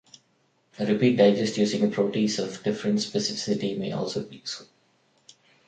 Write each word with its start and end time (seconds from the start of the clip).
A 0.79 0.85
repeat 0.87 1.17
digest 1.17 1.57
using 1.59 1.83
a 1.83 1.87
protease 1.87 2.39
of 2.39 2.63
different 2.63 2.97
specificity 2.97 3.77
may 3.77 3.91
also 3.91 4.23
be 4.23 4.37
useful. 4.37 4.65